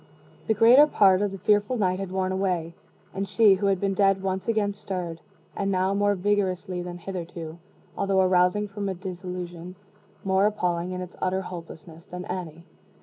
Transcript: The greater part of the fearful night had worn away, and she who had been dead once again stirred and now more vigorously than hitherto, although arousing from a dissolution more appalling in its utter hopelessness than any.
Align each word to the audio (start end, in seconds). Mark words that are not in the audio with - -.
The 0.47 0.55
greater 0.55 0.87
part 0.87 1.21
of 1.21 1.31
the 1.31 1.37
fearful 1.37 1.77
night 1.77 1.99
had 1.99 2.11
worn 2.11 2.31
away, 2.31 2.73
and 3.13 3.29
she 3.29 3.53
who 3.53 3.67
had 3.67 3.79
been 3.79 3.93
dead 3.93 4.23
once 4.23 4.47
again 4.47 4.73
stirred 4.73 5.21
and 5.55 5.69
now 5.71 5.93
more 5.93 6.15
vigorously 6.15 6.81
than 6.81 6.97
hitherto, 6.97 7.59
although 7.95 8.21
arousing 8.21 8.67
from 8.67 8.89
a 8.89 8.95
dissolution 8.95 9.75
more 10.23 10.47
appalling 10.47 10.91
in 10.91 11.01
its 11.01 11.15
utter 11.21 11.41
hopelessness 11.43 12.07
than 12.07 12.25
any. 12.25 12.65